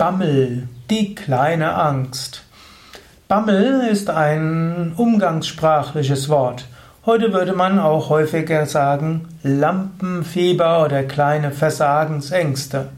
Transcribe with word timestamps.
Bammel, 0.00 0.66
die 0.88 1.14
kleine 1.14 1.74
Angst. 1.74 2.44
Bammel 3.28 3.86
ist 3.92 4.08
ein 4.08 4.94
umgangssprachliches 4.96 6.30
Wort. 6.30 6.64
Heute 7.04 7.34
würde 7.34 7.52
man 7.52 7.78
auch 7.78 8.08
häufiger 8.08 8.64
sagen 8.64 9.28
Lampenfieber 9.42 10.86
oder 10.86 11.02
kleine 11.02 11.50
Versagensängste. 11.50 12.88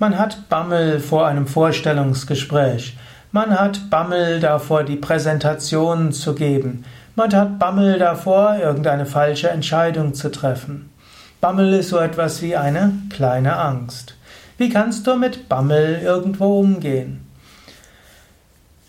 Man 0.00 0.18
hat 0.18 0.48
Bammel 0.48 0.98
vor 0.98 1.28
einem 1.28 1.46
Vorstellungsgespräch. 1.46 2.98
Man 3.30 3.56
hat 3.56 3.88
Bammel 3.88 4.40
davor, 4.40 4.82
die 4.82 4.96
Präsentation 4.96 6.10
zu 6.10 6.34
geben. 6.34 6.84
Man 7.14 7.32
hat 7.32 7.60
Bammel 7.60 8.00
davor, 8.00 8.56
irgendeine 8.60 9.06
falsche 9.06 9.50
Entscheidung 9.50 10.14
zu 10.14 10.32
treffen. 10.32 10.90
Bammel 11.40 11.74
ist 11.74 11.90
so 11.90 11.98
etwas 11.98 12.42
wie 12.42 12.56
eine 12.56 12.92
kleine 13.08 13.56
Angst. 13.56 14.16
Wie 14.60 14.68
kannst 14.68 15.06
du 15.06 15.16
mit 15.16 15.48
Bammel 15.48 16.02
irgendwo 16.04 16.60
umgehen? 16.60 17.26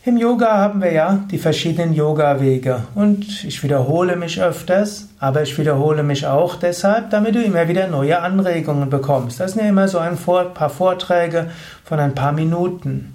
Im 0.03 0.17
Yoga 0.17 0.57
haben 0.57 0.81
wir 0.81 0.91
ja 0.91 1.23
die 1.31 1.38
verschiedenen 1.38 1.93
Yoga-Wege 1.93 2.88
und 2.93 3.45
ich 3.45 3.63
wiederhole 3.63 4.17
mich 4.17 4.43
öfters, 4.43 5.07
aber 5.17 5.43
ich 5.43 5.57
wiederhole 5.57 6.03
mich 6.03 6.27
auch 6.27 6.57
deshalb, 6.57 7.12
damit 7.12 7.35
du 7.35 7.41
immer 7.41 7.70
wieder 7.70 7.88
neue 7.88 8.20
Anregungen 8.20 8.89
bekommst. 8.89 9.39
Das 9.39 9.53
sind 9.53 9.62
ja 9.62 9.70
immer 9.70 9.88
so 9.88 9.99
ein 9.99 10.17
paar 10.17 10.70
Vorträge 10.70 11.49
von 11.85 12.01
ein 12.01 12.15
paar 12.15 12.34
Minuten. 12.34 13.13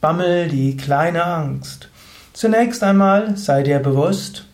Bammel, 0.00 0.48
die 0.48 0.78
kleine 0.78 1.26
Angst. 1.26 1.90
Zunächst 2.32 2.82
einmal 2.82 3.36
sei 3.36 3.62
dir 3.62 3.80
bewusst, 3.80 4.46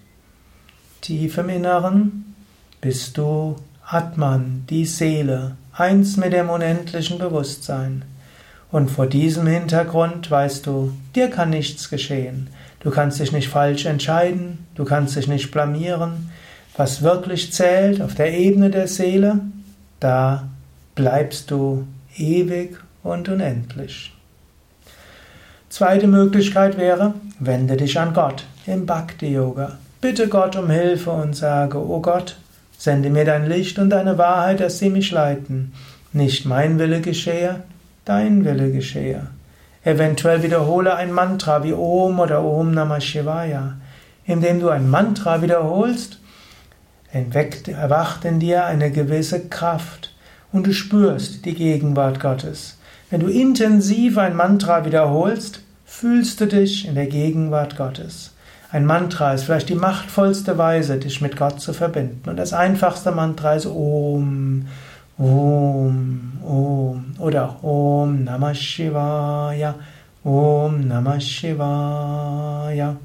tief 1.02 1.38
im 1.38 1.50
Inneren 1.50 2.34
bist 2.80 3.16
du 3.16 3.54
Atman, 3.86 4.64
die 4.70 4.86
Seele 4.86 5.56
eins 5.72 6.16
mit 6.16 6.32
dem 6.32 6.48
unendlichen 6.48 7.18
Bewusstsein. 7.18 8.04
Und 8.70 8.90
vor 8.90 9.06
diesem 9.06 9.46
Hintergrund 9.46 10.30
weißt 10.30 10.66
du, 10.66 10.92
dir 11.14 11.28
kann 11.28 11.50
nichts 11.50 11.90
geschehen. 11.90 12.48
Du 12.80 12.90
kannst 12.90 13.20
dich 13.20 13.32
nicht 13.32 13.48
falsch 13.48 13.86
entscheiden, 13.86 14.66
du 14.74 14.84
kannst 14.84 15.16
dich 15.16 15.28
nicht 15.28 15.50
blamieren. 15.50 16.30
Was 16.76 17.02
wirklich 17.02 17.52
zählt 17.52 18.00
auf 18.00 18.14
der 18.14 18.32
Ebene 18.32 18.70
der 18.70 18.88
Seele, 18.88 19.40
da 20.00 20.48
bleibst 20.94 21.50
du 21.50 21.86
ewig 22.16 22.78
und 23.02 23.28
unendlich. 23.28 24.12
Zweite 25.68 26.06
Möglichkeit 26.06 26.78
wäre, 26.78 27.14
wende 27.38 27.76
dich 27.76 27.98
an 27.98 28.14
Gott 28.14 28.44
im 28.66 28.86
Bhakti 28.86 29.32
Yoga. 29.32 29.78
Bitte 30.00 30.28
Gott 30.28 30.56
um 30.56 30.70
Hilfe 30.70 31.10
und 31.10 31.34
sage, 31.36 31.78
O 31.78 32.00
Gott, 32.00 32.36
Sende 32.84 33.08
mir 33.08 33.24
dein 33.24 33.46
Licht 33.46 33.78
und 33.78 33.88
deine 33.88 34.18
Wahrheit, 34.18 34.60
dass 34.60 34.78
sie 34.78 34.90
mich 34.90 35.10
leiten. 35.10 35.72
Nicht 36.12 36.44
mein 36.44 36.78
Wille 36.78 37.00
geschehe, 37.00 37.62
dein 38.04 38.44
Wille 38.44 38.72
geschehe. 38.72 39.28
Eventuell 39.84 40.42
wiederhole 40.42 40.94
ein 40.94 41.10
Mantra 41.10 41.64
wie 41.64 41.72
Om 41.72 42.20
oder 42.20 42.44
Om 42.44 42.72
Namah 42.72 43.00
Shivaya. 43.00 43.78
Indem 44.26 44.60
du 44.60 44.68
ein 44.68 44.90
Mantra 44.90 45.40
wiederholst, 45.40 46.18
erwacht 47.10 48.26
in 48.26 48.38
dir 48.38 48.66
eine 48.66 48.90
gewisse 48.90 49.48
Kraft 49.48 50.14
und 50.52 50.66
du 50.66 50.74
spürst 50.74 51.46
die 51.46 51.54
Gegenwart 51.54 52.20
Gottes. 52.20 52.76
Wenn 53.08 53.20
du 53.20 53.28
intensiv 53.28 54.18
ein 54.18 54.36
Mantra 54.36 54.84
wiederholst, 54.84 55.60
fühlst 55.86 56.38
du 56.38 56.46
dich 56.46 56.86
in 56.86 56.96
der 56.96 57.06
Gegenwart 57.06 57.78
Gottes. 57.78 58.33
Ein 58.74 58.86
Mantra 58.86 59.34
ist 59.34 59.44
vielleicht 59.44 59.68
die 59.68 59.76
machtvollste 59.76 60.58
Weise, 60.58 60.98
dich 60.98 61.20
mit 61.20 61.36
Gott 61.36 61.60
zu 61.60 61.72
verbinden. 61.72 62.28
Und 62.28 62.36
das 62.36 62.52
einfachste 62.52 63.12
Mantra 63.12 63.54
ist 63.54 63.66
Om, 63.66 64.66
Om, 65.16 66.32
Om 66.42 67.04
oder 67.20 67.62
Om 67.62 68.24
Namah 68.24 68.52
Shivaya, 68.52 69.76
Om 70.24 70.88
Namah 70.88 71.20
Shivaya. 71.20 72.96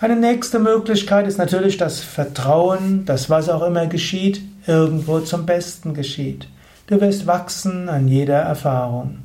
Eine 0.00 0.16
nächste 0.16 0.58
Möglichkeit 0.60 1.26
ist 1.26 1.36
natürlich 1.36 1.76
das 1.76 2.00
Vertrauen, 2.00 3.04
dass 3.04 3.28
was 3.28 3.50
auch 3.50 3.66
immer 3.66 3.86
geschieht, 3.86 4.40
irgendwo 4.66 5.20
zum 5.20 5.44
Besten 5.44 5.92
geschieht. 5.92 6.48
Du 6.86 6.98
wirst 7.02 7.26
wachsen 7.26 7.90
an 7.90 8.08
jeder 8.08 8.38
Erfahrung. 8.38 9.18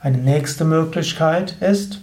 Eine 0.00 0.18
nächste 0.18 0.64
Möglichkeit 0.64 1.56
ist, 1.60 2.00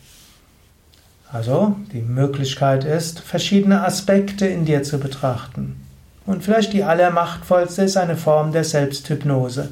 Also, 1.33 1.77
die 1.93 2.03
Möglichkeit 2.03 2.85
ist, 2.85 3.21
verschiedene 3.21 3.85
Aspekte 3.85 4.47
in 4.47 4.65
dir 4.65 4.83
zu 4.83 4.99
betrachten. 4.99 5.85
Und 6.27 6.45
vielleicht 6.45 6.73
die 6.73 6.85
allermachtvollste 6.85 7.83
ist 7.83 7.97
eine 7.97 8.17
Form 8.17 8.53
der 8.53 8.65
Selbsthypnose. 8.65 9.71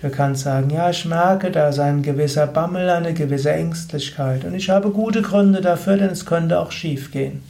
Du 0.00 0.10
kannst 0.10 0.42
sagen, 0.42 0.70
ja, 0.70 0.90
ich 0.90 1.04
merke, 1.04 1.50
da 1.50 1.68
ist 1.68 1.78
ein 1.78 2.02
gewisser 2.02 2.46
Bammel, 2.46 2.90
eine 2.90 3.14
gewisse 3.14 3.52
Ängstlichkeit 3.52 4.44
und 4.44 4.54
ich 4.54 4.68
habe 4.68 4.90
gute 4.90 5.22
Gründe 5.22 5.60
dafür, 5.60 5.96
denn 5.96 6.10
es 6.10 6.26
könnte 6.26 6.58
auch 6.58 6.72
schief 6.72 7.10
gehen. 7.10 7.42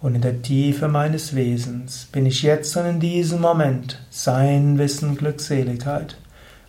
Und 0.00 0.16
in 0.16 0.20
der 0.20 0.42
Tiefe 0.42 0.88
meines 0.88 1.34
Wesens 1.34 2.08
bin 2.10 2.26
ich 2.26 2.42
jetzt 2.42 2.76
und 2.76 2.86
in 2.86 3.00
diesem 3.00 3.40
Moment 3.40 4.00
Sein, 4.10 4.76
Wissen, 4.76 5.16
Glückseligkeit. 5.16 6.16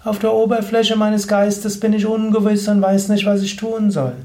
Auf 0.06 0.19
der 0.19 0.34
Oberfläche 0.34 0.97
meines 0.97 1.30
Geistes 1.30 1.80
bin 1.80 1.94
ich 1.94 2.06
ungewiss 2.06 2.68
und 2.68 2.81
weiß 2.81 3.08
nicht, 3.08 3.25
was 3.25 3.41
ich 3.41 3.56
tun 3.56 3.89
soll. 3.89 4.16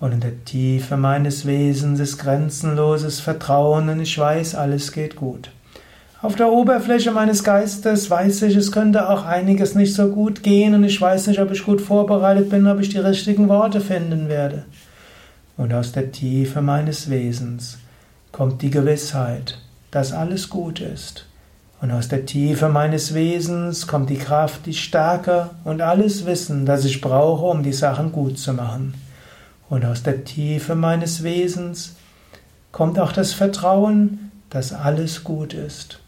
Und 0.00 0.10
in 0.10 0.18
der 0.18 0.44
Tiefe 0.44 0.96
meines 0.96 1.46
Wesens 1.46 2.00
ist 2.00 2.18
grenzenloses 2.18 3.20
Vertrauen 3.20 3.88
und 3.88 4.00
ich 4.00 4.18
weiß, 4.18 4.56
alles 4.56 4.90
geht 4.90 5.14
gut. 5.14 5.52
Auf 6.20 6.34
der 6.34 6.50
Oberfläche 6.50 7.12
meines 7.12 7.44
Geistes 7.44 8.10
weiß 8.10 8.42
ich, 8.42 8.56
es 8.56 8.72
könnte 8.72 9.08
auch 9.08 9.24
einiges 9.24 9.76
nicht 9.76 9.94
so 9.94 10.08
gut 10.08 10.42
gehen 10.42 10.74
und 10.74 10.82
ich 10.82 11.00
weiß 11.00 11.28
nicht, 11.28 11.38
ob 11.38 11.52
ich 11.52 11.64
gut 11.64 11.80
vorbereitet 11.80 12.50
bin, 12.50 12.66
ob 12.66 12.80
ich 12.80 12.88
die 12.88 12.98
richtigen 12.98 13.48
Worte 13.48 13.80
finden 13.80 14.28
werde. 14.28 14.64
Und 15.56 15.72
aus 15.72 15.92
der 15.92 16.10
Tiefe 16.10 16.60
meines 16.60 17.08
Wesens 17.08 17.78
kommt 18.32 18.62
die 18.62 18.70
Gewissheit, 18.70 19.60
dass 19.92 20.12
alles 20.12 20.50
gut 20.50 20.80
ist. 20.80 21.24
Und 21.80 21.92
aus 21.92 22.08
der 22.08 22.26
Tiefe 22.26 22.68
meines 22.68 23.14
Wesens 23.14 23.86
kommt 23.86 24.10
die 24.10 24.16
Kraft, 24.16 24.66
die 24.66 24.74
Stärke 24.74 25.50
und 25.64 25.80
alles 25.80 26.26
Wissen, 26.26 26.66
das 26.66 26.84
ich 26.84 27.00
brauche, 27.00 27.46
um 27.46 27.62
die 27.62 27.72
Sachen 27.72 28.10
gut 28.10 28.38
zu 28.38 28.52
machen. 28.52 28.94
Und 29.68 29.84
aus 29.84 30.02
der 30.02 30.24
Tiefe 30.24 30.74
meines 30.74 31.22
Wesens 31.22 31.94
kommt 32.72 32.98
auch 32.98 33.12
das 33.12 33.32
Vertrauen, 33.32 34.32
dass 34.50 34.72
alles 34.72 35.22
gut 35.22 35.54
ist. 35.54 36.00